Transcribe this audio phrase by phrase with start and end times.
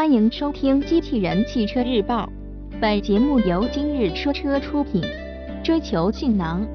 [0.00, 2.26] 欢迎收听《机器人汽车日报》，
[2.80, 5.02] 本节目由今日说车出品。
[5.62, 6.66] 追求性能，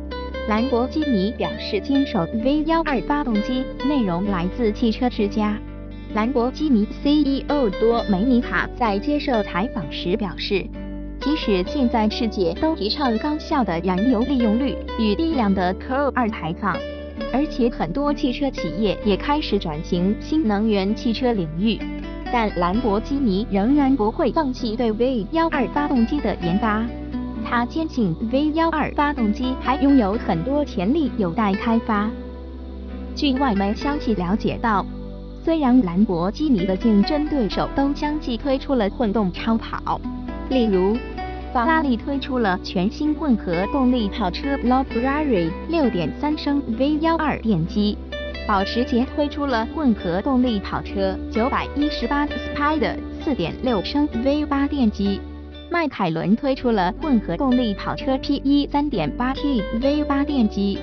[0.47, 3.63] 兰博基尼表示坚守 V12 发动机。
[3.89, 5.57] 内容来自汽车之家。
[6.13, 10.63] 兰博基尼 CEO 多梅尼卡在接受采访时表示，
[11.19, 16.77] 即使现在世界都提倡高效的燃油利用率与低量的 CO2 排放，
[17.33, 21.79] 而且很多汽车企业也开始转型新能源汽车领域。
[22.35, 26.85] 但兰博基尼仍然不会放弃对 V12 发动机的研发。
[27.45, 32.09] 他坚信 V12 发动机还拥有很多潜力有待开发。
[33.15, 34.85] 据外媒消息了解到，
[35.45, 40.01] 虽然兰博基尼的竞争对手都相继推出了混动超跑，
[40.49, 40.97] 例如
[41.53, 47.97] 法拉利推出了全新混合动力跑车 LaFerrari 6.3升 V12 电机。
[48.47, 52.95] 保时捷推出了混合动力跑车918 Spider
[53.25, 55.19] 4.6升 V8 电机，
[55.71, 60.77] 迈凯伦推出了混合动力跑车 P1 3.8T V8 电机，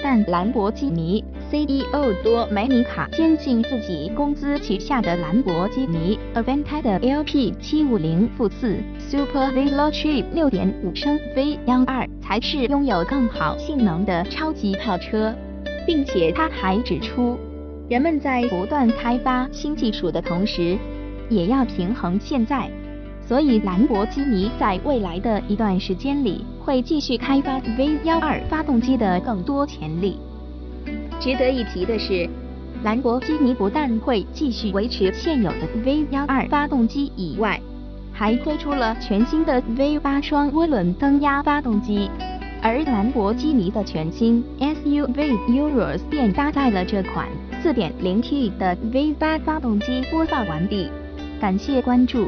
[0.00, 15.34] 但兰博基尼 CEO 多梅尼卡坚信自己公司旗下的兰博基尼 Aventador LP750 负四 Super Veloce 6.5升 V12 才是拥有更好性能的超级跑车。
[15.88, 17.38] 并且他还指出，
[17.88, 20.76] 人们在不断开发新技术的同时，
[21.30, 22.70] 也要平衡现在。
[23.26, 30.18] 所以兰博基尼在未来的一段时间里会继续开发 V12 发动机的更多潜力。
[31.18, 32.28] 值得一提的是，
[32.84, 37.58] 兰博基尼不但会继续维持现有的 V12 发动机以外，
[38.12, 42.10] 还推出了全新的 V8 双涡轮增压发动机。
[42.60, 44.42] 而兰博基尼的全新
[44.84, 47.28] SUV Euros 便搭载了这款
[47.64, 50.02] 4.0T 的 V8 发动机。
[50.10, 50.90] 播放完毕，
[51.40, 52.26] 感谢关注。